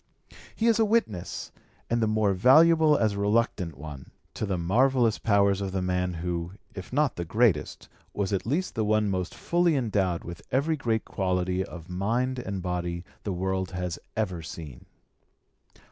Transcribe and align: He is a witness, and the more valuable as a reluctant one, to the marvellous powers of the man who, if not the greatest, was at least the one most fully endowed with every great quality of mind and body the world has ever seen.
He 0.55 0.65
is 0.65 0.79
a 0.79 0.83
witness, 0.83 1.51
and 1.87 2.01
the 2.01 2.07
more 2.07 2.33
valuable 2.33 2.97
as 2.97 3.13
a 3.13 3.19
reluctant 3.19 3.77
one, 3.77 4.09
to 4.33 4.47
the 4.47 4.57
marvellous 4.57 5.19
powers 5.19 5.61
of 5.61 5.73
the 5.73 5.81
man 5.83 6.15
who, 6.15 6.53
if 6.73 6.91
not 6.91 7.17
the 7.17 7.23
greatest, 7.23 7.87
was 8.11 8.33
at 8.33 8.43
least 8.47 8.73
the 8.73 8.83
one 8.83 9.11
most 9.11 9.35
fully 9.35 9.75
endowed 9.75 10.23
with 10.23 10.41
every 10.49 10.75
great 10.75 11.05
quality 11.05 11.63
of 11.63 11.87
mind 11.87 12.39
and 12.39 12.63
body 12.63 13.03
the 13.21 13.31
world 13.31 13.69
has 13.73 13.99
ever 14.17 14.41
seen. 14.41 14.87